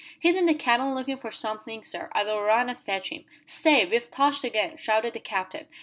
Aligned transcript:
"He's 0.19 0.35
in 0.35 0.47
the 0.47 0.55
cabin 0.55 0.95
looking 0.95 1.15
for 1.17 1.29
something, 1.29 1.83
sir; 1.83 2.09
I'll 2.13 2.39
run 2.41 2.69
and 2.69 2.79
fetch 2.79 3.09
him." 3.11 3.23
"Stay! 3.45 3.85
We've 3.85 4.09
touched 4.09 4.43
again!" 4.43 4.77
shouted 4.77 5.13
the 5.13 5.19
Captain. 5.19 5.67